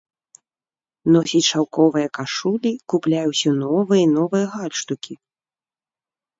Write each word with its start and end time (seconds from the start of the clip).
Носіць 1.15 1.41
шаўковыя 1.49 2.07
кашулі, 2.19 2.71
купляе 2.95 3.27
ўсё 3.35 3.49
новыя 3.63 4.01
і 4.07 4.11
новыя 4.17 4.45
гальштукі. 4.57 5.13